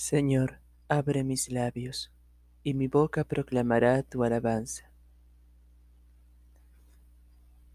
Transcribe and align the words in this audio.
Señor, 0.00 0.60
abre 0.86 1.24
mis 1.24 1.50
labios, 1.50 2.12
y 2.62 2.74
mi 2.74 2.86
boca 2.86 3.24
proclamará 3.24 4.04
tu 4.04 4.22
alabanza. 4.22 4.92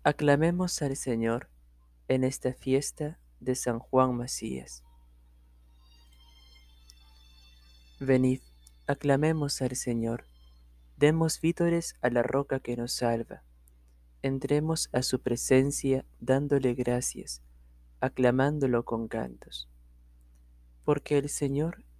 Aclamemos 0.03 0.81
al 0.81 0.96
Señor 0.96 1.49
en 2.07 2.23
esta 2.23 2.54
fiesta 2.54 3.20
de 3.41 3.55
San 3.55 3.78
Juan 3.78 4.15
Macías. 4.15 4.86
Venid, 7.99 8.40
aclamemos 8.87 9.62
al 9.62 9.76
Señor, 9.76 10.24
demos 10.96 11.42
vítores 11.42 11.97
a 12.01 12.10
la 12.10 12.24
roca 12.24 12.62
que 12.62 12.78
nos 12.78 12.94
salva, 12.94 13.44
entremos 14.21 14.90
a 14.94 15.01
su 15.01 15.19
presencia 15.19 16.05
dándole 16.21 16.73
gracias, 16.73 17.41
aclamándolo 17.99 18.85
con 18.85 19.09
cantos. 19.09 19.70
Porque 20.85 21.17
el 21.17 21.27
Señor 21.27 21.84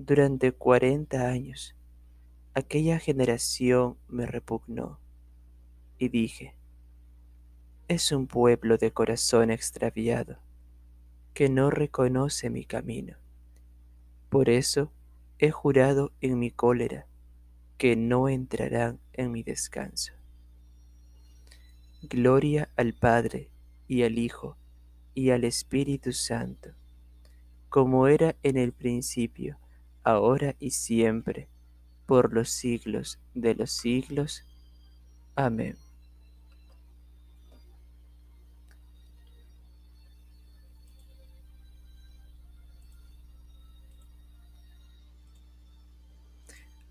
durante 0.00 0.52
cuarenta 0.52 1.28
años. 1.28 1.76
Aquella 2.54 2.98
generación 2.98 3.98
me 4.08 4.24
repugnó 4.24 4.98
y 5.98 6.08
dije, 6.08 6.54
es 7.86 8.10
un 8.10 8.26
pueblo 8.26 8.78
de 8.78 8.92
corazón 8.92 9.50
extraviado 9.50 10.38
que 11.34 11.50
no 11.50 11.70
reconoce 11.70 12.48
mi 12.48 12.64
camino. 12.64 13.18
Por 14.30 14.48
eso 14.48 14.90
he 15.38 15.50
jurado 15.50 16.12
en 16.22 16.38
mi 16.38 16.50
cólera 16.50 17.06
que 17.76 17.94
no 17.94 18.30
entrarán 18.30 19.00
en 19.12 19.32
mi 19.32 19.42
descanso. 19.42 20.14
Gloria 22.02 22.70
al 22.76 22.94
Padre 22.94 23.50
y 23.86 24.04
al 24.04 24.18
Hijo 24.18 24.56
y 25.14 25.28
al 25.28 25.44
Espíritu 25.44 26.12
Santo, 26.12 26.70
como 27.68 28.06
era 28.06 28.34
en 28.42 28.56
el 28.56 28.72
principio, 28.72 29.58
ahora 30.04 30.56
y 30.58 30.70
siempre, 30.70 31.48
por 32.06 32.32
los 32.32 32.50
siglos 32.50 33.18
de 33.34 33.54
los 33.54 33.70
siglos. 33.70 34.44
Amén. 35.36 35.76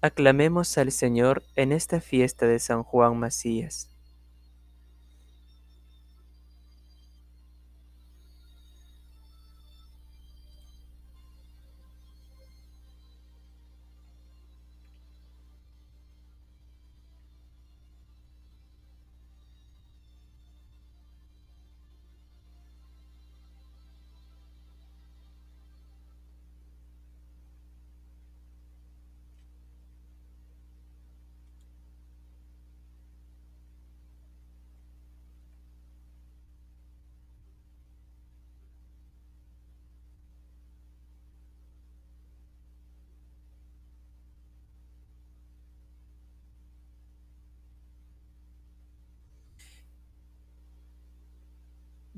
Aclamemos 0.01 0.77
al 0.77 0.93
Señor 0.93 1.43
en 1.57 1.73
esta 1.73 1.99
fiesta 1.99 2.47
de 2.47 2.59
San 2.59 2.83
Juan 2.83 3.17
Macías. 3.17 3.89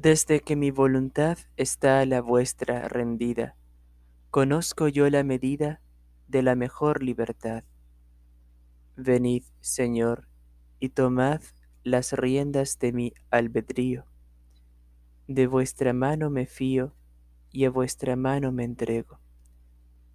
Desde 0.03 0.39
que 0.39 0.55
mi 0.55 0.71
voluntad 0.71 1.37
está 1.57 1.99
a 1.99 2.07
la 2.07 2.21
vuestra 2.21 2.87
rendida, 2.87 3.55
conozco 4.31 4.87
yo 4.87 5.07
la 5.11 5.23
medida 5.23 5.79
de 6.27 6.41
la 6.41 6.55
mejor 6.55 7.03
libertad. 7.03 7.63
Venid, 8.95 9.43
Señor, 9.59 10.27
y 10.79 10.89
tomad 10.89 11.41
las 11.83 12.13
riendas 12.13 12.79
de 12.79 12.93
mi 12.93 13.13
albedrío. 13.29 14.05
De 15.27 15.45
vuestra 15.45 15.93
mano 15.93 16.31
me 16.31 16.47
fío 16.47 16.95
y 17.51 17.65
a 17.65 17.69
vuestra 17.69 18.15
mano 18.15 18.51
me 18.51 18.63
entrego. 18.63 19.19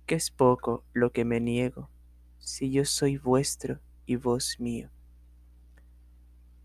Que 0.04 0.16
es 0.16 0.32
poco 0.32 0.84
lo 0.94 1.12
que 1.12 1.25
me 1.25 1.38
niego, 1.38 1.91
si 2.41 2.72
yo 2.72 2.84
soy 2.84 3.19
vuestro 3.19 3.78
y 4.04 4.16
vos 4.16 4.56
mío. 4.58 4.91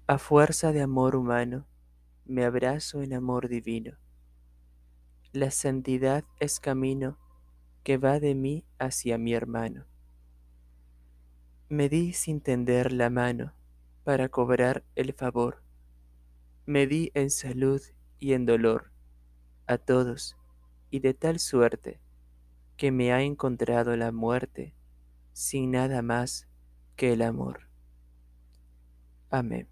A 0.07 0.17
fuerza 0.17 0.71
de 0.71 0.81
amor 0.81 1.15
humano, 1.15 1.67
me 2.31 2.45
abrazo 2.45 3.01
en 3.01 3.13
amor 3.13 3.49
divino. 3.49 3.97
La 5.33 5.51
santidad 5.51 6.23
es 6.39 6.59
camino 6.59 7.19
que 7.83 7.97
va 7.97 8.19
de 8.19 8.35
mí 8.35 8.63
hacia 8.79 9.17
mi 9.17 9.33
hermano. 9.33 9.85
Me 11.67 11.89
di 11.89 12.13
sin 12.13 12.41
tender 12.41 12.93
la 12.93 13.09
mano 13.09 13.53
para 14.03 14.29
cobrar 14.29 14.83
el 14.95 15.13
favor. 15.13 15.61
Me 16.65 16.87
di 16.87 17.11
en 17.15 17.29
salud 17.29 17.81
y 18.17 18.33
en 18.33 18.45
dolor 18.45 18.91
a 19.67 19.77
todos 19.77 20.37
y 20.89 20.99
de 20.99 21.13
tal 21.13 21.39
suerte 21.39 21.99
que 22.77 22.91
me 22.91 23.11
ha 23.11 23.21
encontrado 23.21 23.95
la 23.95 24.11
muerte 24.11 24.73
sin 25.33 25.71
nada 25.71 26.01
más 26.01 26.47
que 26.95 27.13
el 27.13 27.21
amor. 27.21 27.67
Amén. 29.29 29.70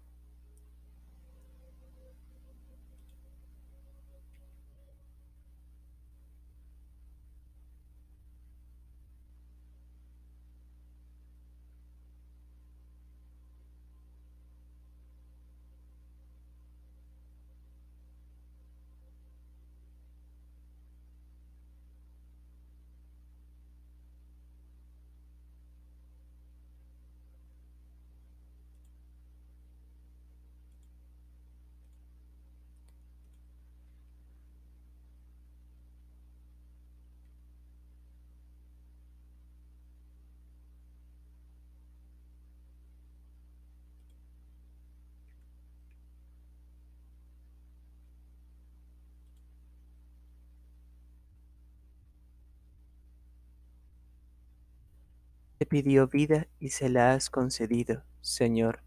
Te 55.60 55.66
pidió 55.66 56.08
vida 56.08 56.48
y 56.58 56.70
se 56.70 56.88
la 56.88 57.12
has 57.12 57.28
concedido, 57.28 58.02
Señor. 58.22 58.82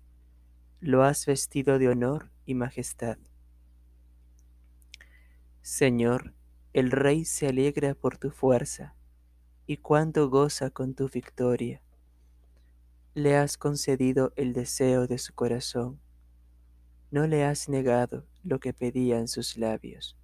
Lo 0.80 1.04
has 1.04 1.28
vestido 1.28 1.78
de 1.78 1.88
honor 1.88 2.32
y 2.48 2.56
majestad. 2.56 3.20
Señor, 5.62 6.34
el 6.74 6.90
Rey 6.90 7.26
se 7.26 7.48
alegra 7.48 7.94
por 7.94 8.18
tu 8.18 8.32
fuerza, 8.32 8.96
y 9.68 9.78
cuánto 9.78 10.32
goza 10.32 10.72
con 10.72 10.96
tu 10.96 11.10
victoria. 11.10 11.84
Le 13.14 13.38
has 13.38 13.56
concedido 13.56 14.34
el 14.36 14.54
deseo 14.54 15.06
de 15.06 15.20
su 15.20 15.36
corazón, 15.36 16.00
no 17.12 17.28
le 17.28 17.46
has 17.46 17.70
negado 17.70 18.26
lo 18.44 18.60
que 18.60 18.74
pedían 18.74 19.28
sus 19.28 19.58
labios. 19.58 20.18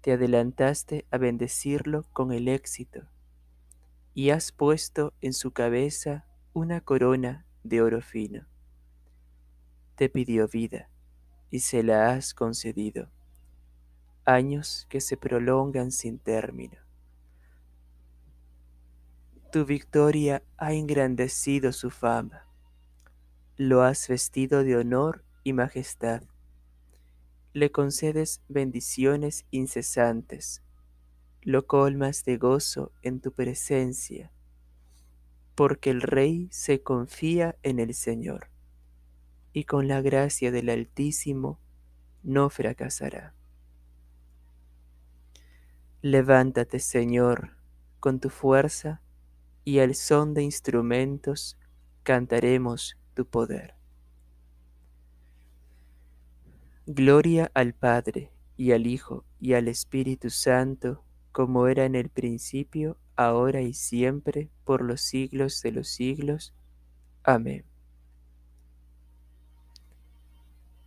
Te 0.00 0.14
adelantaste 0.14 1.06
a 1.12 1.18
bendecirlo 1.18 2.08
con 2.12 2.32
el 2.32 2.48
éxito, 2.48 3.06
y 4.14 4.30
has 4.30 4.52
puesto 4.52 5.14
en 5.20 5.32
su 5.32 5.52
cabeza 5.52 6.26
una 6.52 6.80
corona 6.80 7.46
de 7.64 7.82
oro 7.82 8.00
fino. 8.00 8.46
Te 9.96 10.08
pidió 10.08 10.48
vida, 10.48 10.90
y 11.50 11.60
se 11.60 11.82
la 11.82 12.10
has 12.10 12.34
concedido 12.34 13.10
años 14.24 14.86
que 14.88 15.00
se 15.00 15.16
prolongan 15.16 15.90
sin 15.90 16.18
término. 16.18 16.78
Tu 19.50 19.64
victoria 19.64 20.42
ha 20.56 20.72
engrandecido 20.72 21.72
su 21.72 21.90
fama, 21.90 22.46
lo 23.56 23.82
has 23.82 24.08
vestido 24.08 24.64
de 24.64 24.76
honor 24.76 25.24
y 25.44 25.52
majestad, 25.52 26.22
le 27.52 27.70
concedes 27.70 28.40
bendiciones 28.48 29.44
incesantes, 29.50 30.61
lo 31.42 31.66
colmas 31.66 32.24
de 32.24 32.36
gozo 32.36 32.92
en 33.02 33.20
tu 33.20 33.32
presencia, 33.32 34.30
porque 35.54 35.90
el 35.90 36.00
Rey 36.00 36.48
se 36.52 36.82
confía 36.82 37.56
en 37.62 37.80
el 37.80 37.94
Señor, 37.94 38.48
y 39.52 39.64
con 39.64 39.88
la 39.88 40.00
gracia 40.00 40.52
del 40.52 40.68
Altísimo 40.68 41.58
no 42.22 42.48
fracasará. 42.48 43.34
Levántate, 46.00 46.78
Señor, 46.78 47.56
con 47.98 48.20
tu 48.20 48.30
fuerza, 48.30 49.02
y 49.64 49.80
al 49.80 49.94
son 49.94 50.34
de 50.34 50.42
instrumentos 50.42 51.58
cantaremos 52.02 52.96
tu 53.14 53.26
poder. 53.26 53.74
Gloria 56.86 57.50
al 57.54 57.74
Padre, 57.74 58.32
y 58.56 58.72
al 58.72 58.86
Hijo, 58.86 59.24
y 59.40 59.54
al 59.54 59.68
Espíritu 59.68 60.30
Santo, 60.30 61.04
como 61.32 61.66
era 61.66 61.84
en 61.84 61.94
el 61.94 62.08
principio, 62.08 62.98
ahora 63.16 63.62
y 63.62 63.74
siempre, 63.74 64.50
por 64.64 64.82
los 64.82 65.00
siglos 65.00 65.60
de 65.62 65.72
los 65.72 65.88
siglos. 65.88 66.54
Amén. 67.24 67.64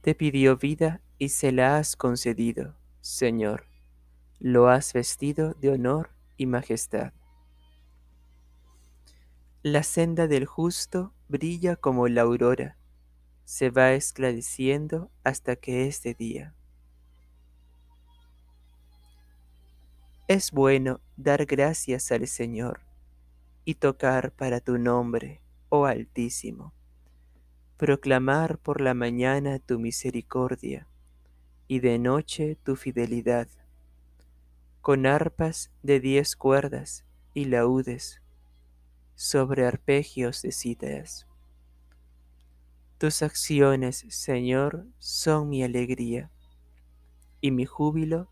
Te 0.01 0.15
pidió 0.15 0.57
vida 0.57 1.01
y 1.17 1.29
se 1.29 1.51
la 1.51 1.77
has 1.77 1.95
concedido, 1.95 2.75
Señor 3.01 3.75
lo 4.39 4.67
has 4.69 4.93
vestido 4.93 5.53
de 5.53 5.69
honor 5.69 6.11
y 6.37 6.45
majestad. 6.45 7.13
La 9.63 9.83
senda 9.83 10.27
del 10.27 10.45
justo 10.45 11.13
brilla 11.27 11.75
como 11.75 12.07
la 12.07 12.21
aurora, 12.21 12.77
se 13.45 13.69
va 13.69 13.93
esclareciendo 13.93 15.09
hasta 15.23 15.55
que 15.55 15.87
es 15.87 16.03
de 16.03 16.13
día. 16.13 16.54
Es 20.27 20.51
bueno 20.51 21.01
dar 21.17 21.45
gracias 21.45 22.11
al 22.11 22.27
Señor 22.27 22.79
y 23.63 23.75
tocar 23.75 24.31
para 24.31 24.59
tu 24.59 24.79
nombre, 24.79 25.39
oh 25.69 25.85
Altísimo, 25.85 26.73
proclamar 27.77 28.57
por 28.57 28.81
la 28.81 28.95
mañana 28.95 29.59
tu 29.59 29.77
misericordia 29.77 30.87
y 31.67 31.79
de 31.79 31.99
noche 31.99 32.57
tu 32.63 32.75
fidelidad 32.75 33.47
con 34.81 35.05
arpas 35.05 35.69
de 35.83 35.99
diez 35.99 36.35
cuerdas 36.35 37.05
y 37.35 37.45
laúdes, 37.45 38.19
sobre 39.13 39.67
arpegios 39.67 40.41
de 40.41 40.51
cítaras. 40.51 41.27
Tus 42.97 43.21
acciones, 43.21 44.05
Señor, 44.09 44.87
son 44.97 45.49
mi 45.49 45.63
alegría, 45.63 46.31
y 47.41 47.51
mi 47.51 47.65
júbilo 47.65 48.31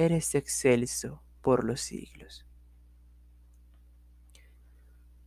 eres 0.00 0.34
excelso 0.34 1.20
por 1.42 1.62
los 1.62 1.82
siglos. 1.82 2.46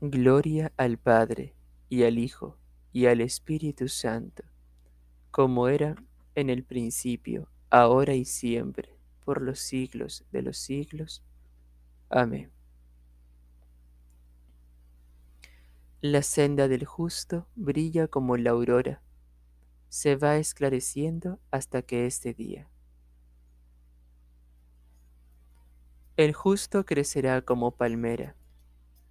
Gloria 0.02 0.74
al 0.78 0.98
Padre, 0.98 1.54
y 1.90 2.06
al 2.06 2.18
Hijo, 2.18 2.58
y 2.92 3.06
al 3.06 3.22
Espíritu 3.22 3.88
Santo, 3.88 4.44
como 5.30 5.68
era 5.68 5.96
en 6.34 6.50
el 6.50 6.64
principio, 6.64 7.50
ahora 7.70 8.16
y 8.16 8.26
siempre, 8.26 8.98
por 9.24 9.44
los 9.44 9.60
siglos 9.60 10.26
de 10.32 10.42
los 10.42 10.58
siglos. 10.58 11.22
Amén. 12.10 12.52
La 16.02 16.24
senda 16.24 16.68
del 16.68 16.86
justo 16.86 17.48
brilla 17.56 18.08
como 18.08 18.38
la 18.38 18.50
aurora, 18.50 19.04
se 19.90 20.16
va 20.16 20.38
esclareciendo 20.38 21.40
hasta 21.52 21.84
que 21.84 22.08
este 22.08 22.34
día. 22.34 22.73
El 26.16 26.34
justo 26.34 26.86
crecerá 26.86 27.42
como 27.42 27.72
palmera, 27.72 28.36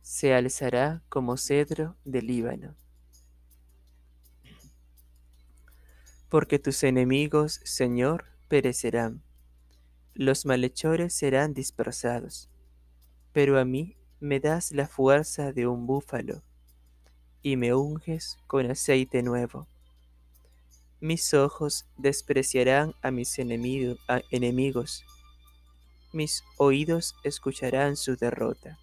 se 0.00 0.34
alzará 0.34 1.02
como 1.08 1.36
cedro 1.36 1.96
del 2.04 2.26
Líbano. 2.26 2.76
Porque 6.28 6.58
tus 6.58 6.82
enemigos, 6.82 7.60
Señor, 7.64 8.24
perecerán, 8.48 9.22
los 10.14 10.46
malhechores 10.46 11.12
serán 11.14 11.54
dispersados 11.54 12.52
pero 13.32 13.58
a 13.58 13.64
mí 13.64 13.96
me 14.20 14.40
das 14.40 14.72
la 14.72 14.86
fuerza 14.86 15.52
de 15.52 15.66
un 15.66 15.86
búfalo 15.86 16.42
y 17.42 17.56
me 17.56 17.74
unges 17.74 18.38
con 18.46 18.70
aceite 18.70 19.22
nuevo. 19.22 19.66
Mis 21.00 21.34
ojos 21.34 21.86
despreciarán 21.96 22.94
a 23.02 23.10
mis 23.10 23.36
enemigos, 23.38 25.04
mis 26.12 26.44
oídos 26.58 27.14
escucharán 27.24 27.96
su 27.96 28.16
derrota. 28.16 28.78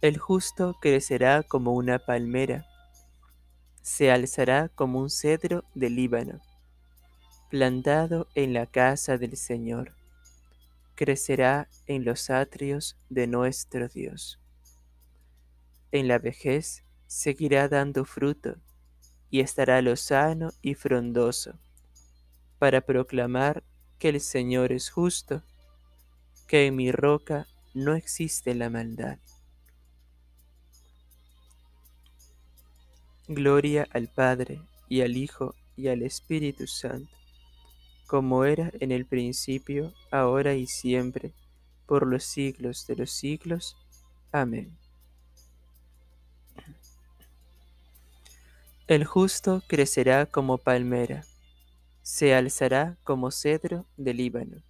El 0.00 0.18
justo 0.18 0.76
crecerá 0.80 1.42
como 1.42 1.72
una 1.72 1.98
palmera, 1.98 2.66
se 3.82 4.10
alzará 4.10 4.68
como 4.68 5.00
un 5.00 5.10
cedro 5.10 5.64
del 5.74 5.96
Líbano, 5.96 6.40
plantado 7.50 8.28
en 8.34 8.52
la 8.52 8.66
casa 8.66 9.18
del 9.18 9.36
Señor 9.36 9.98
crecerá 10.98 11.68
en 11.86 12.04
los 12.04 12.28
atrios 12.28 12.98
de 13.08 13.28
nuestro 13.28 13.86
Dios. 13.86 14.40
En 15.92 16.08
la 16.08 16.18
vejez 16.18 16.82
seguirá 17.06 17.68
dando 17.68 18.04
fruto 18.04 18.56
y 19.30 19.38
estará 19.38 19.80
lozano 19.80 20.50
y 20.60 20.74
frondoso 20.74 21.56
para 22.58 22.80
proclamar 22.80 23.62
que 23.98 24.10
el 24.10 24.20
Señor 24.20 24.72
es 24.72 24.90
justo, 24.90 25.42
que 26.46 26.66
en 26.66 26.76
mi 26.76 26.92
roca 26.92 27.46
no 27.74 27.94
existe 27.94 28.54
la 28.54 28.70
maldad. 28.70 29.18
Gloria 33.26 33.86
al 33.92 34.08
Padre 34.08 34.62
y 34.88 35.02
al 35.02 35.16
Hijo 35.16 35.54
y 35.76 35.88
al 35.88 36.02
Espíritu 36.02 36.66
Santo 36.66 37.18
como 38.08 38.46
era 38.46 38.72
en 38.80 38.90
el 38.90 39.04
principio, 39.04 39.92
ahora 40.10 40.54
y 40.54 40.66
siempre, 40.66 41.34
por 41.84 42.06
los 42.06 42.24
siglos 42.24 42.86
de 42.86 42.96
los 42.96 43.10
siglos. 43.10 43.76
Amén. 44.32 44.74
El 48.86 49.04
justo 49.04 49.62
crecerá 49.68 50.24
como 50.24 50.56
palmera, 50.56 51.26
se 52.08 52.34
alzará 52.34 52.96
como 53.04 53.30
cedro 53.30 53.84
del 53.98 54.16
Líbano. 54.16 54.62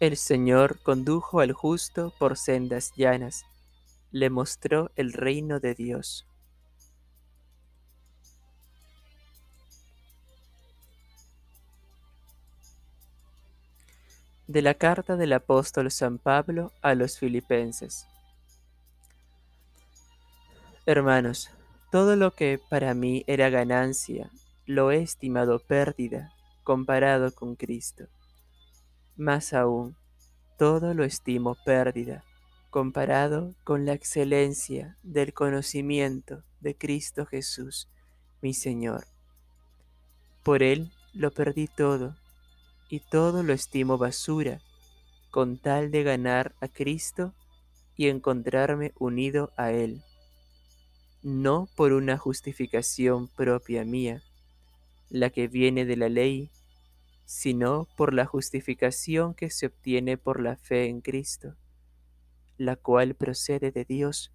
El 0.00 0.16
Señor 0.16 0.82
condujo 0.82 1.38
al 1.38 1.52
justo 1.52 2.12
por 2.18 2.36
sendas 2.36 2.90
llanas, 2.96 3.44
le 4.10 4.30
mostró 4.30 4.90
el 4.96 5.12
reino 5.12 5.60
de 5.60 5.76
Dios. 5.76 6.26
De 14.48 14.60
la 14.60 14.74
carta 14.74 15.14
del 15.14 15.32
apóstol 15.32 15.92
San 15.92 16.18
Pablo 16.18 16.72
a 16.82 16.96
los 16.96 17.16
filipenses. 17.16 18.08
Hermanos, 20.86 21.50
todo 21.90 22.14
lo 22.14 22.34
que 22.34 22.60
para 22.68 22.92
mí 22.92 23.24
era 23.26 23.48
ganancia, 23.48 24.30
lo 24.66 24.90
he 24.90 25.02
estimado 25.02 25.58
pérdida 25.58 26.34
comparado 26.62 27.34
con 27.34 27.56
Cristo. 27.56 28.04
Más 29.16 29.54
aún, 29.54 29.96
todo 30.58 30.92
lo 30.92 31.04
estimo 31.04 31.56
pérdida 31.64 32.22
comparado 32.68 33.54
con 33.64 33.86
la 33.86 33.94
excelencia 33.94 34.98
del 35.02 35.32
conocimiento 35.32 36.42
de 36.60 36.76
Cristo 36.76 37.24
Jesús, 37.24 37.88
mi 38.42 38.52
Señor. 38.52 39.06
Por 40.42 40.62
Él 40.62 40.92
lo 41.14 41.30
perdí 41.30 41.66
todo 41.66 42.14
y 42.90 43.00
todo 43.00 43.42
lo 43.42 43.54
estimo 43.54 43.96
basura, 43.96 44.60
con 45.30 45.56
tal 45.56 45.90
de 45.90 46.02
ganar 46.02 46.54
a 46.60 46.68
Cristo 46.68 47.32
y 47.96 48.08
encontrarme 48.08 48.92
unido 48.98 49.50
a 49.56 49.70
Él, 49.70 50.02
no 51.24 51.70
por 51.74 51.94
una 51.94 52.18
justificación 52.18 53.28
propia 53.28 53.84
mía, 53.84 54.22
la 55.08 55.30
que 55.30 55.48
viene 55.48 55.86
de 55.86 55.96
la 55.96 56.10
ley, 56.10 56.50
sino 57.24 57.88
por 57.96 58.12
la 58.12 58.26
justificación 58.26 59.32
que 59.34 59.48
se 59.48 59.66
obtiene 59.66 60.18
por 60.18 60.38
la 60.38 60.56
fe 60.56 60.86
en 60.86 61.00
Cristo, 61.00 61.56
la 62.58 62.76
cual 62.76 63.14
procede 63.14 63.72
de 63.72 63.86
Dios 63.86 64.32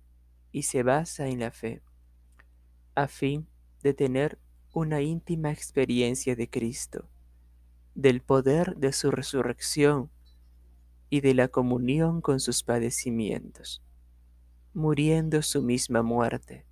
y 0.51 0.63
se 0.63 0.81
basa 0.81 1.27
en 1.27 1.39
la 1.39 1.51
fe, 1.51 1.83
a 2.95 3.07
fin 3.07 3.47
de 3.83 3.93
tener 3.93 4.39
una 4.73 5.01
íntima 5.01 5.51
experiencia 5.51 6.35
de 6.35 6.49
Cristo 6.49 7.07
del 7.93 8.21
poder 8.21 8.77
de 8.77 8.93
su 8.93 9.11
resurrección 9.11 10.09
y 11.09 11.21
de 11.21 11.33
la 11.33 11.49
comunión 11.49 12.21
con 12.21 12.39
sus 12.39 12.63
padecimientos, 12.63 13.83
muriendo 14.73 15.41
su 15.41 15.61
misma 15.61 16.01
muerte, 16.01 16.65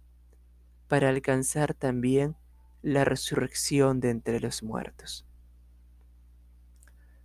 para 0.88 1.10
alcanzar 1.10 1.74
también 1.74 2.36
la 2.82 3.06
resurrección 3.06 4.00
de 4.00 4.10
entre 4.10 4.40
los 4.40 4.64
muertos. 4.64 5.26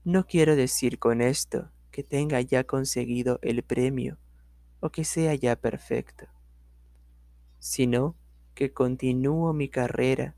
No 0.05 0.27
quiero 0.27 0.57
decir 0.57 0.99
con 0.99 1.21
esto 1.21 1.71
que 1.91 2.03
tenga 2.03 2.41
ya 2.41 2.65
conseguido 2.65 3.39
el 3.43 3.63
premio 3.63 4.19
o 4.81 4.91
que 4.91 5.05
sea 5.05 5.35
ya 5.35 5.57
perfecto, 5.57 6.27
sino 7.59 8.17
que 8.55 8.73
continúo 8.73 9.53
mi 9.53 9.69
carrera 9.69 10.35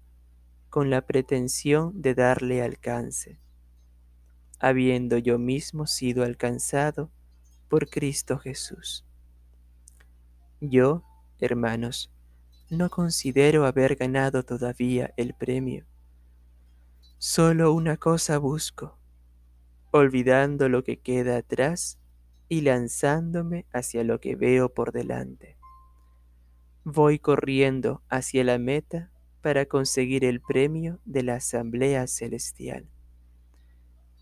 con 0.69 0.91
la 0.91 1.07
pretensión 1.07 2.03
de 2.03 2.15
darle 2.15 2.63
alcance 2.63 3.39
habiendo 4.65 5.19
yo 5.19 5.39
mismo 5.39 5.87
sido 5.87 6.25
alcanzado 6.25 7.11
por 7.69 7.91
Cristo 7.91 8.39
Jesús. 8.39 9.05
Yo, 10.61 11.05
hermanos, 11.39 12.11
no 12.71 12.91
considero 12.91 13.67
haber 13.67 13.97
ganado 13.97 14.43
todavía 14.43 15.13
el 15.17 15.35
premio. 15.35 15.87
Solo 17.19 17.73
una 17.73 17.97
cosa 17.97 18.39
busco, 18.39 18.99
olvidando 19.91 20.69
lo 20.69 20.85
que 20.85 20.99
queda 20.99 21.37
atrás 21.37 21.99
y 22.49 22.63
lanzándome 22.63 23.67
hacia 23.73 24.05
lo 24.05 24.21
que 24.21 24.37
veo 24.37 24.69
por 24.69 24.93
delante. 24.93 25.57
Voy 26.85 27.19
corriendo 27.19 28.03
hacia 28.09 28.45
la 28.45 28.59
meta 28.59 29.11
para 29.41 29.67
conseguir 29.67 30.25
el 30.25 30.41
premio 30.41 31.01
de 31.05 31.23
la 31.23 31.37
Asamblea 31.37 32.07
Celestial 32.07 32.89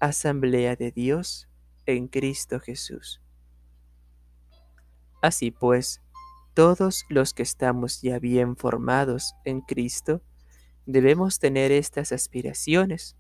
asamblea 0.03 0.75
de 0.75 0.91
Dios 0.91 1.49
en 1.87 2.09
Cristo 2.09 2.59
Jesús. 2.59 3.21
Así 5.23 5.53
pues, 5.53 6.03
todos 6.55 7.05
los 7.09 7.33
que 7.35 7.43
estamos 7.43 8.03
ya 8.03 8.19
bien 8.19 8.57
formados 8.57 9.35
en 9.45 9.61
Cristo, 9.61 10.23
debemos 10.87 11.39
tener 11.39 11.73
estas 11.73 12.13
aspiraciones. 12.13 13.17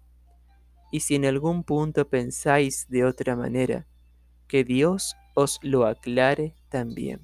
Y 0.90 1.00
si 1.00 1.14
en 1.14 1.24
algún 1.24 1.64
punto 1.64 2.08
pensáis 2.08 2.86
de 2.88 3.04
otra 3.04 3.34
manera, 3.36 3.86
que 4.46 4.64
Dios 4.64 5.16
os 5.34 5.58
lo 5.62 5.86
aclare 5.86 6.54
también. 6.68 7.20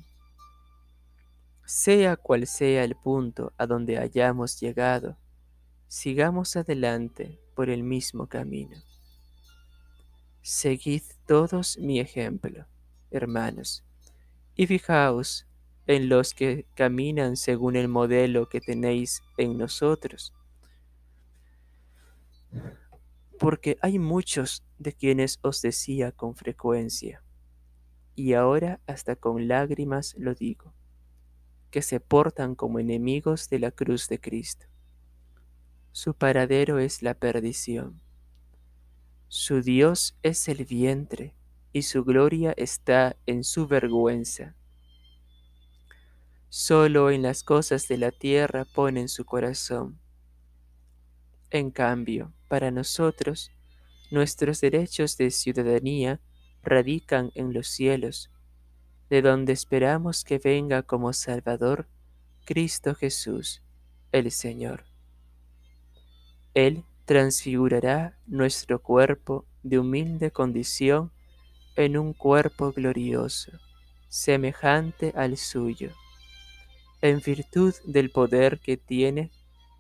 Sea 1.67 2.17
cual 2.17 2.47
sea 2.47 2.85
el 2.85 2.97
punto 2.97 3.53
a 3.59 3.67
donde 3.67 3.99
hayamos 3.99 4.59
llegado, 4.59 5.19
sigamos 5.87 6.57
adelante 6.57 7.39
por 7.55 7.69
el 7.69 7.83
mismo 7.83 8.27
camino. 8.27 8.79
Seguid 10.41 11.03
todos 11.27 11.77
mi 11.77 12.01
ejemplo, 12.01 12.65
hermanos, 13.11 13.85
y 14.55 14.67
fijaos 14.67 15.48
en 15.89 16.09
los 16.09 16.35
que 16.35 16.67
caminan 16.75 17.37
según 17.37 17.75
el 17.75 17.89
modelo 17.89 18.49
que 18.49 18.61
tenéis 18.61 19.21
en 19.37 19.59
nosotros. 19.59 20.33
Porque 23.41 23.77
hay 23.83 23.99
muchos 23.99 24.65
de 24.79 24.93
quienes 24.93 25.41
os 25.43 25.61
decía 25.61 26.13
con 26.13 26.37
frecuencia, 26.37 27.25
y 28.15 28.35
ahora 28.35 28.81
hasta 28.87 29.17
con 29.17 29.49
lágrimas 29.49 30.15
lo 30.17 30.37
digo, 30.37 30.73
que 31.73 31.83
se 31.83 31.99
portan 31.99 32.55
como 32.55 32.79
enemigos 32.79 33.49
de 33.49 33.59
la 33.59 33.73
cruz 33.73 34.09
de 34.09 34.21
Cristo. 34.21 34.67
Su 35.91 36.15
paradero 36.15 36.79
es 36.79 37.03
la 37.03 37.15
perdición 37.15 38.01
su 39.31 39.61
Dios 39.61 40.17
es 40.23 40.49
el 40.49 40.65
vientre, 40.65 41.35
y 41.75 41.83
su 41.83 42.03
gloria 42.03 42.55
está 42.57 43.15
en 43.27 43.45
su 43.45 43.67
vergüenza. 43.67 44.57
Solo 46.51 47.11
en 47.11 47.23
las 47.23 47.43
cosas 47.43 47.89
de 47.89 47.99
la 47.99 48.11
tierra 48.11 48.65
ponen 48.65 49.09
su 49.09 49.25
corazón. 49.25 49.99
En 51.51 51.71
cambio, 51.71 52.33
para 52.49 52.71
nosotros, 52.71 53.51
nuestros 54.11 54.61
derechos 54.61 55.19
de 55.19 55.31
ciudadanía 55.31 56.21
radican 56.63 57.31
en 57.35 57.53
los 57.53 57.69
cielos, 57.69 58.31
de 59.11 59.23
donde 59.23 59.53
esperamos 59.53 60.25
que 60.25 60.39
venga 60.39 60.83
como 60.83 61.13
Salvador 61.13 61.87
Cristo 62.45 62.95
Jesús, 62.95 63.63
el 64.11 64.31
Señor. 64.31 64.85
Él 66.55 66.85
transfigurará 67.05 68.19
nuestro 68.27 68.83
cuerpo 68.83 69.47
de 69.63 69.79
humilde 69.79 70.31
condición 70.31 71.13
en 71.77 71.99
un 71.99 72.15
cuerpo 72.15 72.73
glorioso, 72.73 73.53
semejante 74.09 75.13
al 75.15 75.37
suyo, 75.37 75.93
en 77.01 77.21
virtud 77.21 77.75
del 77.85 78.11
poder 78.11 78.59
que 78.61 78.77
tiene 78.77 79.31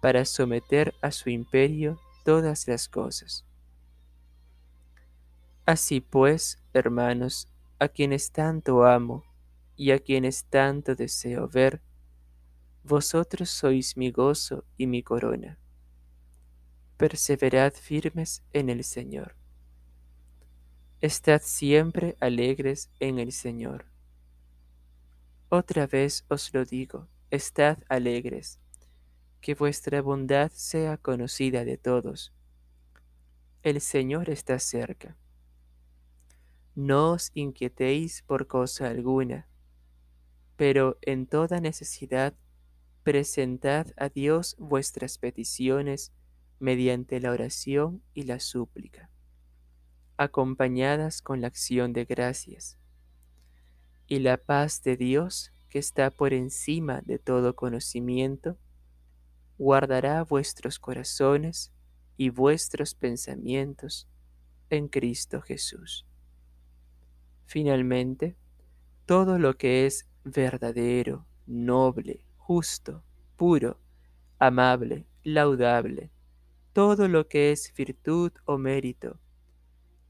para 0.01 0.25
someter 0.25 0.95
a 1.03 1.11
su 1.11 1.31
imperio 1.31 1.99
todas 2.25 2.69
las 2.69 2.89
cosas. 2.89 3.45
Así 5.67 6.01
pues, 6.01 6.63
hermanos, 6.73 7.49
a 7.79 7.89
quienes 7.89 8.31
tanto 8.31 8.85
amo 8.85 9.25
y 9.77 9.91
a 9.91 9.99
quienes 9.99 10.45
tanto 10.45 10.95
deseo 10.95 11.49
ver, 11.49 11.83
vosotros 12.85 13.51
sois 13.51 13.97
mi 13.97 14.11
gozo 14.11 14.65
y 14.77 14.87
mi 14.87 15.03
corona 15.03 15.59
perseverad 16.99 17.73
firmes 17.75 18.43
en 18.53 18.69
el 18.69 18.83
Señor. 18.85 19.37
Estad 21.01 21.41
siempre 21.43 22.17
alegres 22.21 22.91
en 22.99 23.21
el 23.21 23.33
Señor. 23.33 23.87
Otra 25.51 25.87
vez 25.87 26.27
os 26.29 26.53
lo 26.53 26.67
digo, 26.67 27.09
estad 27.31 27.79
alegres, 27.89 28.61
que 29.41 29.55
vuestra 29.55 30.03
bondad 30.03 30.51
sea 30.53 30.99
conocida 30.99 31.65
de 31.65 31.79
todos. 31.79 32.35
El 33.63 33.81
Señor 33.81 34.29
está 34.29 34.59
cerca. 34.59 35.17
No 36.75 37.13
os 37.13 37.31
inquietéis 37.33 38.23
por 38.23 38.47
cosa 38.47 38.89
alguna, 38.89 39.49
pero 40.57 40.99
en 41.01 41.27
toda 41.27 41.61
necesidad 41.61 42.35
presentad 43.03 43.87
a 43.97 44.11
Dios 44.11 44.55
vuestras 44.59 45.17
peticiones 45.17 46.13
mediante 46.59 47.21
la 47.21 47.31
oración 47.31 48.03
y 48.13 48.25
la 48.25 48.39
súplica, 48.39 49.11
acompañadas 50.19 51.23
con 51.23 51.41
la 51.41 51.47
acción 51.47 51.95
de 51.95 52.05
gracias. 52.05 52.78
Y 54.11 54.21
la 54.21 54.39
paz 54.39 54.83
de 54.83 54.97
Dios, 54.97 55.53
que 55.69 55.79
está 55.79 56.11
por 56.11 56.33
encima 56.33 57.03
de 57.03 57.19
todo 57.19 57.55
conocimiento, 57.55 58.57
guardará 59.59 60.25
vuestros 60.25 60.79
corazones 60.79 61.73
y 62.17 62.31
vuestros 62.31 62.95
pensamientos 62.95 64.09
en 64.71 64.89
Cristo 64.89 65.43
Jesús. 65.43 66.07
Finalmente, 67.45 68.35
todo 69.05 69.39
lo 69.39 69.59
que 69.59 69.85
es 69.85 70.09
verdadero, 70.25 71.27
noble, 71.47 72.25
justo, 72.39 73.05
puro, 73.37 73.79
amable, 74.39 75.07
laudable, 75.23 76.11
todo 76.73 77.09
lo 77.09 77.29
que 77.29 77.53
es 77.53 77.75
virtud 77.75 78.33
o 78.47 78.57
mérito, 78.57 79.21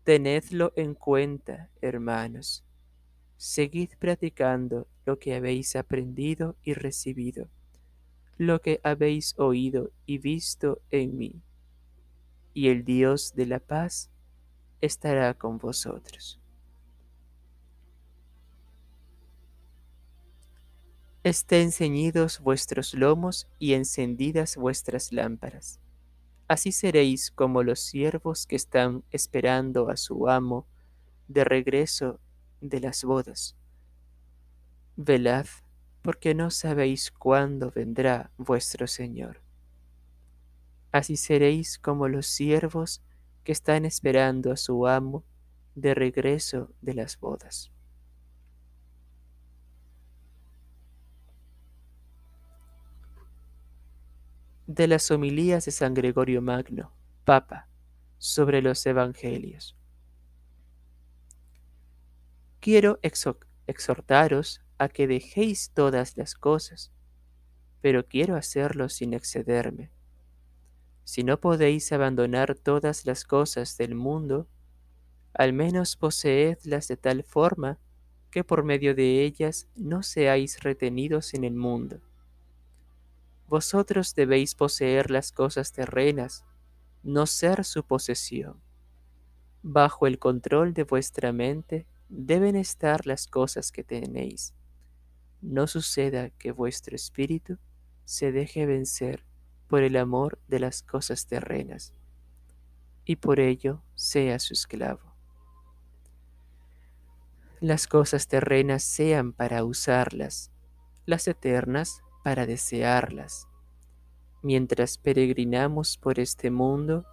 tenedlo 0.04 0.72
en 0.76 0.94
cuenta, 0.94 1.68
hermanos. 1.80 2.64
Seguid 3.38 3.90
practicando 4.00 4.88
lo 5.06 5.20
que 5.20 5.36
habéis 5.36 5.76
aprendido 5.76 6.56
y 6.64 6.74
recibido, 6.74 7.48
lo 8.36 8.60
que 8.60 8.80
habéis 8.82 9.38
oído 9.38 9.92
y 10.06 10.18
visto 10.18 10.80
en 10.90 11.16
mí, 11.16 11.40
y 12.52 12.66
el 12.66 12.84
Dios 12.84 13.36
de 13.36 13.46
la 13.46 13.60
paz 13.60 14.10
estará 14.80 15.34
con 15.34 15.58
vosotros. 15.58 16.40
Estén 21.22 21.70
ceñidos 21.70 22.40
vuestros 22.40 22.92
lomos 22.92 23.48
y 23.60 23.74
encendidas 23.74 24.56
vuestras 24.56 25.12
lámparas. 25.12 25.78
Así 26.48 26.72
seréis 26.72 27.30
como 27.30 27.62
los 27.62 27.78
siervos 27.78 28.48
que 28.48 28.56
están 28.56 29.04
esperando 29.12 29.90
a 29.90 29.96
su 29.96 30.28
amo 30.28 30.66
de 31.28 31.44
regreso 31.44 32.18
de 32.60 32.80
las 32.80 33.04
bodas. 33.04 33.56
Velad, 34.96 35.46
porque 36.02 36.34
no 36.34 36.50
sabéis 36.50 37.10
cuándo 37.10 37.70
vendrá 37.70 38.30
vuestro 38.36 38.86
Señor. 38.86 39.42
Así 40.90 41.16
seréis 41.16 41.78
como 41.78 42.08
los 42.08 42.26
siervos 42.26 43.02
que 43.44 43.52
están 43.52 43.84
esperando 43.84 44.52
a 44.52 44.56
su 44.56 44.86
amo 44.86 45.24
de 45.74 45.94
regreso 45.94 46.72
de 46.80 46.94
las 46.94 47.18
bodas. 47.18 47.70
de 54.68 54.86
las 54.86 55.10
homilías 55.10 55.64
de 55.64 55.70
San 55.70 55.94
Gregorio 55.94 56.42
Magno, 56.42 56.92
Papa, 57.24 57.68
sobre 58.18 58.60
los 58.60 58.84
Evangelios. 58.84 59.77
Quiero 62.70 63.00
exhortaros 63.66 64.60
a 64.76 64.90
que 64.90 65.06
dejéis 65.06 65.70
todas 65.72 66.18
las 66.18 66.34
cosas, 66.34 66.92
pero 67.80 68.06
quiero 68.06 68.36
hacerlo 68.36 68.90
sin 68.90 69.14
excederme. 69.14 69.90
Si 71.02 71.24
no 71.24 71.40
podéis 71.40 71.90
abandonar 71.92 72.54
todas 72.54 73.06
las 73.06 73.24
cosas 73.24 73.78
del 73.78 73.94
mundo, 73.94 74.48
al 75.32 75.54
menos 75.54 75.96
poseedlas 75.96 76.88
de 76.88 76.98
tal 76.98 77.24
forma 77.24 77.78
que 78.30 78.44
por 78.44 78.64
medio 78.64 78.94
de 78.94 79.24
ellas 79.24 79.66
no 79.74 80.02
seáis 80.02 80.60
retenidos 80.60 81.32
en 81.32 81.44
el 81.44 81.54
mundo 81.54 82.02
vosotros 83.46 84.14
debéis 84.14 84.54
poseer 84.54 85.10
las 85.10 85.32
cosas 85.32 85.72
terrenas, 85.72 86.44
no 87.02 87.24
ser 87.24 87.64
su 87.64 87.82
posesión. 87.82 88.60
Bajo 89.62 90.06
el 90.06 90.18
control 90.18 90.74
de 90.74 90.82
vuestra 90.82 91.32
mente 91.32 91.86
deben 92.08 92.56
estar 92.56 93.06
las 93.06 93.26
cosas 93.26 93.72
que 93.72 93.84
tenéis. 93.84 94.54
No 95.40 95.66
suceda 95.66 96.30
que 96.30 96.52
vuestro 96.52 96.96
espíritu 96.96 97.58
se 98.04 98.32
deje 98.32 98.66
vencer 98.66 99.24
por 99.68 99.82
el 99.82 99.96
amor 99.96 100.40
de 100.48 100.60
las 100.60 100.82
cosas 100.82 101.26
terrenas, 101.26 101.92
y 103.04 103.16
por 103.16 103.38
ello 103.38 103.82
sea 103.94 104.38
su 104.38 104.54
esclavo. 104.54 105.14
Las 107.60 107.86
cosas 107.86 108.28
terrenas 108.28 108.82
sean 108.82 109.32
para 109.32 109.64
usarlas, 109.64 110.50
las 111.06 111.28
eternas 111.28 112.02
para 112.24 112.46
desearlas. 112.46 113.48
Mientras 114.42 114.96
peregrinamos 114.96 115.98
por 115.98 116.20
este 116.20 116.50
mundo, 116.50 117.04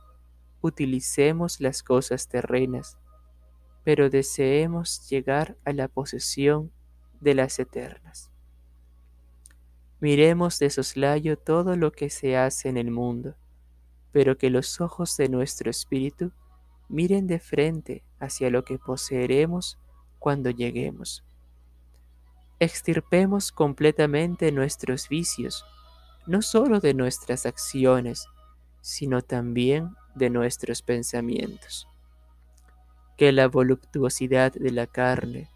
utilicemos 0.62 1.60
las 1.60 1.82
cosas 1.84 2.28
terrenas, 2.28 2.98
pero 3.86 4.10
deseemos 4.10 5.08
llegar 5.10 5.58
a 5.64 5.72
la 5.72 5.88
posesión 5.88 6.72
de 7.22 7.36
las 7.36 7.60
eternas. 7.60 8.32
Miremos 10.00 10.58
de 10.58 10.72
soslayo 10.72 11.38
todo 11.38 11.76
lo 11.78 11.92
que 11.92 12.10
se 12.10 12.36
hace 12.36 12.68
en 12.68 12.78
el 12.78 12.90
mundo, 12.90 13.36
pero 14.12 14.40
que 14.40 14.50
los 14.50 14.82
ojos 14.82 15.16
de 15.18 15.30
nuestro 15.30 15.70
espíritu 15.70 16.32
miren 16.90 17.28
de 17.28 17.40
frente 17.40 18.04
hacia 18.20 18.50
lo 18.50 18.66
que 18.66 18.80
poseeremos 18.80 19.78
cuando 20.18 20.50
lleguemos. 20.50 21.24
Extirpemos 22.60 23.52
completamente 23.52 24.52
nuestros 24.52 25.10
vicios, 25.10 25.64
no 26.26 26.42
solo 26.42 26.80
de 26.80 26.96
nuestras 26.96 27.46
acciones, 27.46 28.26
sino 28.82 29.22
también 29.22 29.96
de 30.16 30.32
nuestros 30.32 30.82
pensamientos. 30.82 31.88
Que 33.18 33.32
la 33.32 33.48
voluptuosidad 33.48 34.52
de 34.54 34.72
la 34.72 34.88
carne, 34.88 35.50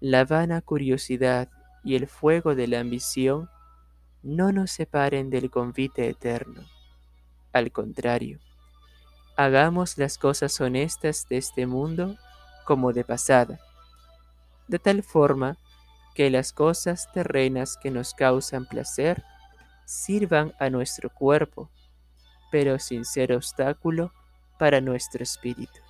la 0.00 0.24
vana 0.24 0.60
curiosidad 0.60 1.48
y 1.84 1.96
el 1.96 2.06
fuego 2.06 2.54
de 2.54 2.68
la 2.68 2.80
ambición 2.80 3.48
no 4.22 4.52
nos 4.52 4.70
separen 4.70 5.30
del 5.30 5.50
convite 5.50 6.08
eterno. 6.08 6.62
Al 7.52 7.72
contrario, 7.72 8.38
hagamos 9.36 9.98
las 9.98 10.18
cosas 10.18 10.60
honestas 10.60 11.26
de 11.28 11.38
este 11.38 11.66
mundo 11.66 12.16
como 12.64 12.92
de 12.92 13.04
pasada, 13.04 13.58
de 14.68 14.78
tal 14.78 15.02
forma 15.02 15.56
que 16.14 16.30
las 16.30 16.52
cosas 16.52 17.10
terrenas 17.12 17.76
que 17.76 17.90
nos 17.90 18.14
causan 18.14 18.66
placer 18.66 19.24
sirvan 19.86 20.52
a 20.60 20.70
nuestro 20.70 21.10
cuerpo, 21.10 21.70
pero 22.52 22.78
sin 22.78 23.04
ser 23.04 23.32
obstáculo 23.32 24.12
para 24.58 24.80
nuestro 24.80 25.22
espíritu. 25.22 25.80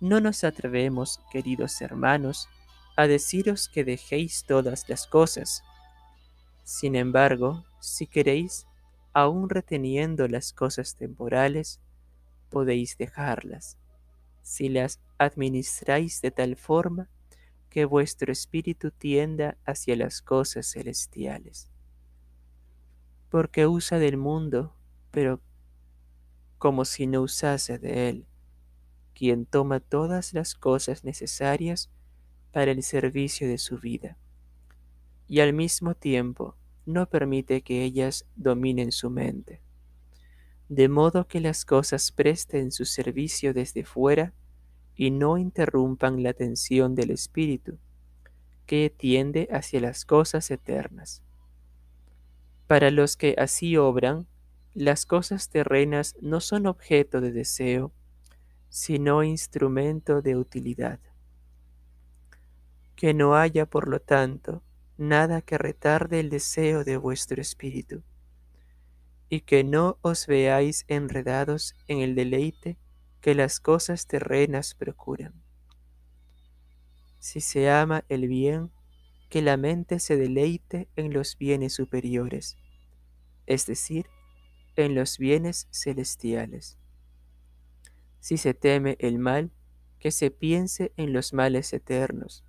No 0.00 0.20
nos 0.20 0.44
atrevemos, 0.44 1.22
queridos 1.30 1.80
hermanos, 1.80 2.48
a 2.96 3.06
deciros 3.06 3.68
que 3.68 3.82
dejéis 3.82 4.44
todas 4.44 4.88
las 4.90 5.06
cosas. 5.06 5.62
Sin 6.64 6.96
embargo, 6.96 7.64
si 7.80 8.06
queréis, 8.06 8.66
aun 9.14 9.48
reteniendo 9.48 10.28
las 10.28 10.52
cosas 10.52 10.96
temporales, 10.96 11.80
podéis 12.50 12.98
dejarlas, 12.98 13.78
si 14.42 14.68
las 14.68 15.00
administráis 15.16 16.20
de 16.20 16.30
tal 16.30 16.56
forma 16.56 17.08
que 17.70 17.86
vuestro 17.86 18.30
espíritu 18.30 18.90
tienda 18.90 19.56
hacia 19.64 19.96
las 19.96 20.20
cosas 20.20 20.70
celestiales. 20.70 21.70
Porque 23.30 23.66
usa 23.66 23.98
del 23.98 24.18
mundo, 24.18 24.74
pero 25.10 25.40
como 26.58 26.84
si 26.84 27.06
no 27.06 27.22
usase 27.22 27.78
de 27.78 28.10
él, 28.10 28.26
quien 29.16 29.46
toma 29.46 29.80
todas 29.80 30.34
las 30.34 30.54
cosas 30.54 31.02
necesarias 31.02 31.90
para 32.52 32.70
el 32.70 32.82
servicio 32.82 33.48
de 33.48 33.56
su 33.56 33.78
vida, 33.78 34.18
y 35.26 35.40
al 35.40 35.54
mismo 35.54 35.94
tiempo 35.94 36.54
no 36.84 37.08
permite 37.08 37.62
que 37.62 37.82
ellas 37.82 38.26
dominen 38.36 38.92
su 38.92 39.08
mente, 39.08 39.62
de 40.68 40.88
modo 40.88 41.26
que 41.26 41.40
las 41.40 41.64
cosas 41.64 42.12
presten 42.12 42.70
su 42.70 42.84
servicio 42.84 43.54
desde 43.54 43.84
fuera 43.84 44.34
y 44.94 45.10
no 45.10 45.38
interrumpan 45.38 46.22
la 46.22 46.30
atención 46.30 46.94
del 46.94 47.10
espíritu, 47.10 47.78
que 48.66 48.90
tiende 48.94 49.48
hacia 49.50 49.80
las 49.80 50.04
cosas 50.04 50.50
eternas. 50.50 51.22
Para 52.66 52.90
los 52.90 53.16
que 53.16 53.34
así 53.38 53.76
obran, 53.78 54.26
las 54.74 55.06
cosas 55.06 55.48
terrenas 55.48 56.16
no 56.20 56.40
son 56.40 56.66
objeto 56.66 57.22
de 57.22 57.32
deseo, 57.32 57.92
sino 58.68 59.22
instrumento 59.22 60.22
de 60.22 60.36
utilidad. 60.36 61.00
Que 62.94 63.14
no 63.14 63.36
haya, 63.36 63.66
por 63.66 63.88
lo 63.88 64.00
tanto, 64.00 64.62
nada 64.96 65.42
que 65.42 65.58
retarde 65.58 66.20
el 66.20 66.30
deseo 66.30 66.84
de 66.84 66.96
vuestro 66.96 67.40
espíritu, 67.40 68.02
y 69.28 69.40
que 69.40 69.64
no 69.64 69.98
os 70.02 70.26
veáis 70.26 70.84
enredados 70.88 71.74
en 71.88 71.98
el 71.98 72.14
deleite 72.14 72.78
que 73.20 73.34
las 73.34 73.60
cosas 73.60 74.06
terrenas 74.06 74.74
procuran. 74.74 75.34
Si 77.18 77.40
se 77.40 77.70
ama 77.70 78.04
el 78.08 78.28
bien, 78.28 78.70
que 79.28 79.42
la 79.42 79.56
mente 79.56 79.98
se 79.98 80.16
deleite 80.16 80.88
en 80.94 81.12
los 81.12 81.36
bienes 81.36 81.74
superiores, 81.74 82.56
es 83.46 83.66
decir, 83.66 84.06
en 84.76 84.94
los 84.94 85.18
bienes 85.18 85.68
celestiales. 85.72 86.78
Si 88.26 88.38
se 88.38 88.54
teme 88.54 88.96
el 88.98 89.20
mal, 89.20 89.52
que 90.00 90.10
se 90.10 90.32
piense 90.32 90.92
en 90.96 91.12
los 91.12 91.32
males 91.32 91.72
eternos. 91.72 92.44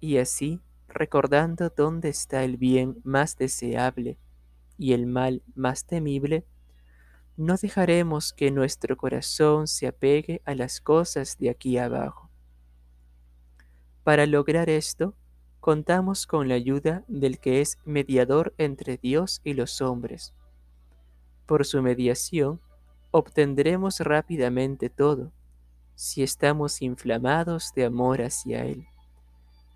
Y 0.00 0.16
así, 0.16 0.62
recordando 0.88 1.68
dónde 1.68 2.08
está 2.08 2.44
el 2.44 2.56
bien 2.56 2.98
más 3.04 3.36
deseable 3.36 4.16
y 4.78 4.94
el 4.94 5.04
mal 5.04 5.42
más 5.54 5.84
temible, 5.84 6.46
no 7.36 7.58
dejaremos 7.58 8.32
que 8.32 8.50
nuestro 8.50 8.96
corazón 8.96 9.66
se 9.68 9.86
apegue 9.86 10.40
a 10.46 10.54
las 10.54 10.80
cosas 10.80 11.36
de 11.36 11.50
aquí 11.50 11.76
abajo, 11.76 12.30
Para 14.02 14.24
lograr 14.24 14.70
esto, 14.70 15.14
contamos 15.60 16.26
con 16.26 16.48
la 16.48 16.54
ayuda 16.54 17.04
del 17.06 17.38
que 17.38 17.60
es 17.60 17.76
mediador 17.84 18.54
entre 18.56 18.96
Dios 18.96 19.42
y 19.44 19.52
los 19.52 19.82
hombres. 19.82 20.32
Por 21.44 21.66
su 21.66 21.82
mediación, 21.82 22.62
obtendremos 23.16 24.00
rápidamente 24.00 24.90
todo, 24.90 25.30
si 25.94 26.24
estamos 26.24 26.82
inflamados 26.82 27.72
de 27.72 27.84
amor 27.84 28.20
hacia 28.20 28.64
Él, 28.64 28.88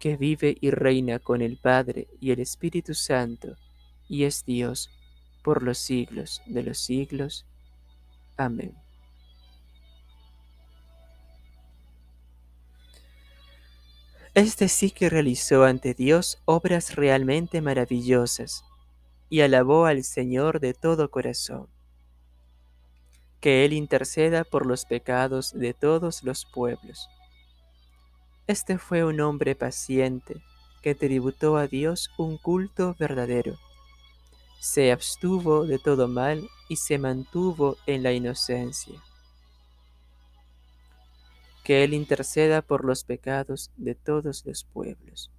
que 0.01 0.17
vive 0.17 0.57
y 0.61 0.73
reina 0.73 1.21
con 1.21 1.41
el 1.41 1.57
Padre 1.57 2.09
y 2.21 2.33
el 2.33 2.41
Espíritu 2.41 2.95
Santo, 2.95 3.57
y 4.09 4.25
es 4.25 4.45
Dios 4.45 4.91
por 5.45 5.63
los 5.63 5.79
siglos 5.79 6.43
de 6.47 6.65
los 6.65 6.79
siglos. 6.79 7.47
Amén. 8.37 8.75
Este 14.35 14.67
sí 14.67 14.91
que 14.91 15.09
realizó 15.09 15.63
ante 15.63 15.95
Dios 15.95 16.43
obras 16.45 16.97
realmente 16.97 17.61
maravillosas 17.61 18.65
y 19.31 19.43
alabó 19.43 19.87
al 19.87 20.03
Señor 20.03 20.59
de 20.59 20.75
todo 20.75 21.13
corazón. 21.13 21.69
Que 23.41 23.65
Él 23.65 23.73
interceda 23.73 24.45
por 24.45 24.67
los 24.67 24.85
pecados 24.85 25.53
de 25.53 25.75
todos 25.75 26.23
los 26.23 26.45
pueblos. 26.45 27.09
Este 28.47 28.79
fue 28.79 29.05
un 29.05 29.21
hombre 29.21 29.55
paciente 29.55 30.43
que 30.83 30.95
tributó 30.95 31.57
a 31.57 31.67
Dios 31.67 32.11
un 32.19 32.39
culto 32.39 32.97
verdadero. 32.99 33.57
Se 34.61 34.91
abstuvo 34.91 35.67
de 35.67 35.79
todo 35.79 36.09
mal 36.09 36.49
y 36.69 36.77
se 36.77 36.99
mantuvo 36.99 37.77
en 37.87 38.03
la 38.03 38.13
inocencia 38.13 39.01
que 41.69 41.85
Él 41.85 41.93
interceda 41.93 42.63
por 42.63 42.83
los 42.83 43.05
pecados 43.05 43.71
de 43.77 43.95
todos 43.95 44.47
los 44.47 44.65
pueblos. 44.65 45.31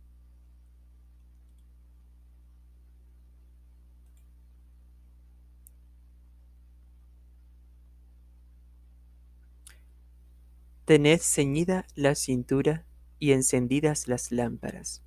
Tened 10.89 11.19
ceñida 11.21 11.85
la 11.93 12.15
cintura 12.15 12.83
y 13.19 13.33
encendidas 13.33 14.07
las 14.07 14.31
lámparas. 14.31 15.03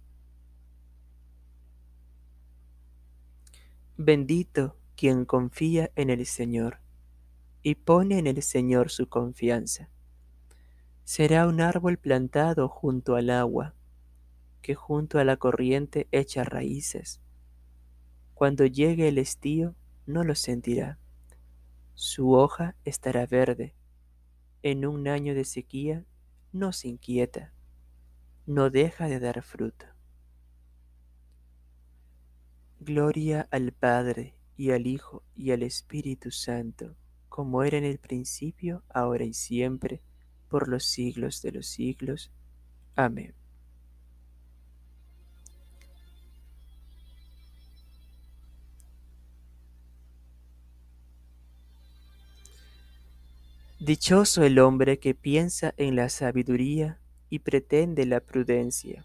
Bendito 3.96 4.76
quien 4.94 5.24
confía 5.24 5.90
en 5.96 6.10
el 6.10 6.24
Señor 6.24 6.78
y 7.64 7.74
pone 7.74 8.20
en 8.20 8.28
el 8.28 8.40
Señor 8.44 8.90
su 8.90 9.08
confianza 9.08 9.88
será 11.02 11.48
un 11.48 11.60
árbol 11.60 11.98
plantado 11.98 12.68
junto 12.68 13.16
al 13.16 13.30
agua, 13.30 13.74
que 14.60 14.76
junto 14.76 15.18
a 15.18 15.24
la 15.24 15.36
corriente 15.36 16.06
echa 16.12 16.44
raíces. 16.44 17.20
Cuando 18.34 18.66
llegue 18.66 19.08
el 19.08 19.18
estío, 19.18 19.74
no 20.06 20.22
lo 20.22 20.36
sentirá. 20.36 21.00
Su 21.94 22.34
hoja 22.34 22.76
estará 22.84 23.26
verde. 23.26 23.74
En 24.62 24.86
un 24.86 25.08
año 25.08 25.34
de 25.34 25.44
sequía, 25.44 26.04
no 26.52 26.72
se 26.72 26.88
inquieta. 26.88 27.52
No 28.46 28.70
deja 28.70 29.08
de 29.08 29.18
dar 29.18 29.42
fruto. 29.42 29.86
Gloria 32.78 33.48
al 33.50 33.72
Padre 33.72 34.34
y 34.56 34.70
al 34.70 34.86
Hijo 34.86 35.24
y 35.34 35.50
al 35.50 35.62
Espíritu 35.62 36.30
Santo, 36.30 36.96
como 37.28 37.62
era 37.62 37.78
en 37.78 37.84
el 37.84 37.98
principio, 37.98 38.84
ahora 38.88 39.24
y 39.24 39.34
siempre, 39.34 40.00
por 40.48 40.68
los 40.68 40.84
siglos 40.84 41.42
de 41.42 41.52
los 41.52 41.66
siglos. 41.66 42.32
Amén. 42.94 43.34
Dichoso 53.84 54.44
el 54.44 54.60
hombre 54.60 55.00
que 55.00 55.12
piensa 55.12 55.74
en 55.76 55.96
la 55.96 56.08
sabiduría 56.08 57.00
y 57.28 57.40
pretende 57.40 58.06
la 58.06 58.20
prudencia, 58.20 59.04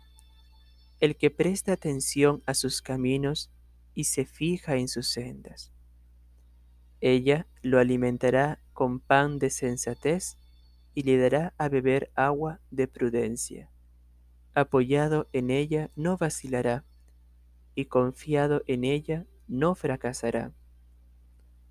el 1.00 1.18
que 1.18 1.32
presta 1.32 1.74
atención 1.74 2.44
a 2.46 2.54
sus 2.54 2.84
caminos 2.84 3.50
y 3.96 4.04
se 4.04 4.24
fija 4.24 4.76
en 4.76 4.88
sus 4.88 5.08
sendas. 5.08 5.72
Ella 7.02 7.48
lo 7.64 7.80
alimentará 7.80 8.62
con 8.72 9.00
pan 9.00 9.40
de 9.40 9.50
sensatez 9.50 10.38
y 10.94 11.02
le 11.02 11.18
dará 11.18 11.56
a 11.58 11.70
beber 11.70 12.12
agua 12.14 12.60
de 12.70 12.88
prudencia. 12.88 13.72
Apoyado 14.54 15.28
en 15.34 15.50
ella 15.50 15.90
no 15.96 16.18
vacilará, 16.18 16.86
y 17.74 17.86
confiado 17.86 18.62
en 18.68 18.84
ella 18.84 19.26
no 19.48 19.74
fracasará. 19.74 20.54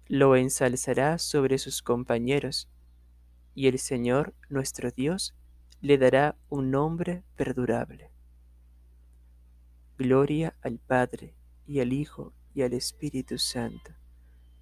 Lo 0.08 0.34
ensalzará 0.34 1.18
sobre 1.18 1.58
sus 1.58 1.82
compañeros, 1.82 2.68
y 3.56 3.68
el 3.68 3.78
Señor 3.78 4.34
nuestro 4.50 4.90
Dios 4.90 5.34
le 5.80 5.96
dará 5.96 6.36
un 6.50 6.70
nombre 6.70 7.24
perdurable. 7.36 8.10
Gloria 9.96 10.54
al 10.60 10.78
Padre, 10.78 11.34
y 11.66 11.80
al 11.80 11.94
Hijo, 11.94 12.34
y 12.54 12.62
al 12.62 12.74
Espíritu 12.74 13.38
Santo, 13.38 13.92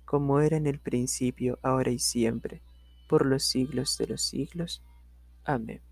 como 0.04 0.40
era 0.40 0.57
en 0.57 0.68
el 0.68 0.78
principio, 0.78 1.59
ahora 1.62 1.90
y 1.90 1.98
siempre 1.98 2.62
por 3.09 3.26
los 3.26 3.44
siglos 3.44 3.98
de 3.98 4.07
los 4.07 4.22
siglos. 4.22 4.80
Amén. 5.44 5.83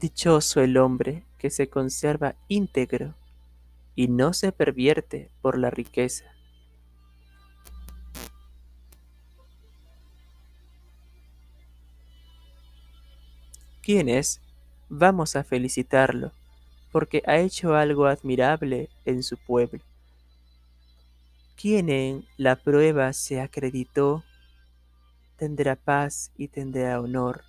Dichoso 0.00 0.60
el 0.60 0.76
hombre 0.76 1.24
que 1.38 1.50
se 1.50 1.68
conserva 1.68 2.36
íntegro 2.46 3.16
y 3.96 4.06
no 4.06 4.32
se 4.32 4.52
pervierte 4.52 5.28
por 5.42 5.58
la 5.58 5.70
riqueza. 5.70 6.24
¿Quién 13.82 14.08
es 14.08 14.40
Vamos 14.88 15.34
a 15.34 15.42
felicitarlo, 15.42 16.30
porque 16.92 17.24
ha 17.26 17.38
hecho 17.38 17.74
algo 17.74 18.06
admirable 18.06 18.90
en 19.04 19.24
su 19.24 19.36
pueblo. 19.36 19.80
Quien 21.56 21.88
en 21.88 22.24
la 22.36 22.54
prueba 22.54 23.12
se 23.12 23.40
acreditó, 23.40 24.22
tendrá 25.36 25.74
paz 25.74 26.30
y 26.36 26.46
tendrá 26.46 27.00
honor. 27.00 27.47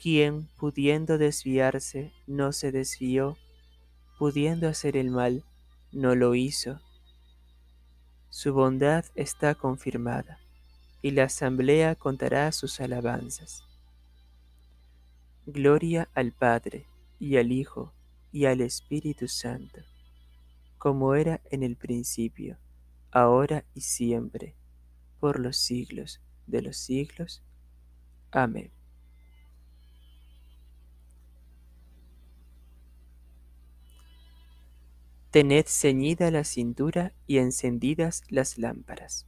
Quien, 0.00 0.48
pudiendo 0.56 1.18
desviarse, 1.18 2.12
no 2.28 2.52
se 2.52 2.70
desvió, 2.70 3.36
pudiendo 4.16 4.68
hacer 4.68 4.96
el 4.96 5.10
mal, 5.10 5.44
no 5.90 6.14
lo 6.14 6.36
hizo. 6.36 6.80
Su 8.30 8.54
bondad 8.54 9.04
está 9.16 9.56
confirmada, 9.56 10.38
y 11.02 11.10
la 11.10 11.24
asamblea 11.24 11.96
contará 11.96 12.52
sus 12.52 12.80
alabanzas. 12.80 13.64
Gloria 15.46 16.08
al 16.14 16.30
Padre, 16.30 16.86
y 17.18 17.36
al 17.36 17.50
Hijo, 17.50 17.92
y 18.30 18.44
al 18.44 18.60
Espíritu 18.60 19.26
Santo, 19.26 19.80
como 20.78 21.16
era 21.16 21.40
en 21.50 21.64
el 21.64 21.74
principio, 21.74 22.56
ahora 23.10 23.64
y 23.74 23.80
siempre, 23.80 24.54
por 25.18 25.40
los 25.40 25.56
siglos 25.56 26.20
de 26.46 26.62
los 26.62 26.76
siglos. 26.76 27.42
Amén. 28.30 28.77
Tened 35.30 35.66
ceñida 35.66 36.30
la 36.30 36.42
cintura 36.42 37.12
y 37.26 37.38
encendidas 37.38 38.22
las 38.28 38.56
lámparas. 38.56 39.27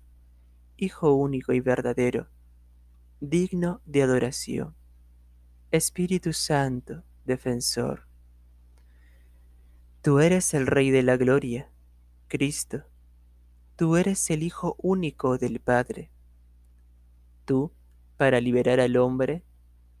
Hijo 0.83 1.13
único 1.13 1.53
y 1.53 1.59
verdadero, 1.59 2.27
digno 3.19 3.81
de 3.85 4.01
adoración. 4.01 4.73
Espíritu 5.69 6.33
Santo, 6.33 7.03
defensor. 7.23 8.07
Tú 10.01 10.17
eres 10.17 10.55
el 10.55 10.65
Rey 10.65 10.89
de 10.89 11.03
la 11.03 11.17
Gloria, 11.17 11.69
Cristo. 12.27 12.81
Tú 13.75 13.95
eres 13.95 14.27
el 14.31 14.41
Hijo 14.41 14.75
único 14.79 15.37
del 15.37 15.59
Padre. 15.59 16.09
Tú, 17.45 17.71
para 18.17 18.41
liberar 18.41 18.79
al 18.79 18.97
hombre, 18.97 19.43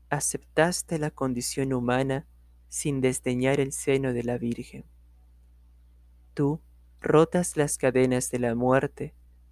aceptaste 0.09 0.97
la 0.97 1.11
condición 1.11 1.73
humana 1.73 2.25
sin 2.69 3.01
desdeñar 3.01 3.59
el 3.59 3.71
seno 3.71 4.13
de 4.13 4.23
la 4.23 4.39
Virgen. 4.39 4.85
Tú, 6.33 6.59
rotas 6.99 7.55
las 7.55 7.77
cadenas 7.77 8.31
de 8.31 8.39
la 8.39 8.55
muerte, 8.55 9.13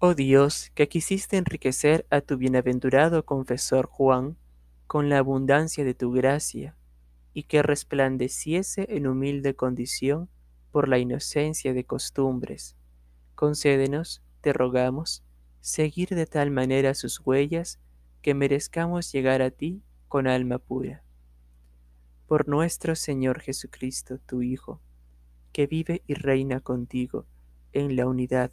Oh 0.00 0.14
Dios, 0.14 0.70
que 0.76 0.88
quisiste 0.88 1.38
enriquecer 1.38 2.06
a 2.08 2.20
tu 2.20 2.36
bienaventurado 2.36 3.26
confesor 3.26 3.86
Juan 3.86 4.36
con 4.86 5.08
la 5.08 5.18
abundancia 5.18 5.82
de 5.82 5.92
tu 5.92 6.12
gracia, 6.12 6.76
y 7.34 7.42
que 7.42 7.64
resplandeciese 7.64 8.86
en 8.90 9.08
humilde 9.08 9.56
condición 9.56 10.28
por 10.70 10.86
la 10.86 10.98
inocencia 10.98 11.74
de 11.74 11.82
costumbres. 11.82 12.76
Concédenos, 13.34 14.22
te 14.40 14.52
rogamos, 14.52 15.24
seguir 15.60 16.10
de 16.10 16.26
tal 16.26 16.52
manera 16.52 16.94
sus 16.94 17.18
huellas 17.18 17.80
que 18.22 18.34
merezcamos 18.34 19.10
llegar 19.10 19.42
a 19.42 19.50
ti 19.50 19.82
con 20.06 20.28
alma 20.28 20.60
pura. 20.60 21.02
Por 22.28 22.46
nuestro 22.46 22.94
Señor 22.94 23.40
Jesucristo, 23.40 24.18
tu 24.18 24.42
Hijo, 24.42 24.80
que 25.52 25.66
vive 25.66 26.04
y 26.06 26.14
reina 26.14 26.60
contigo 26.60 27.26
en 27.72 27.96
la 27.96 28.06
unidad 28.06 28.52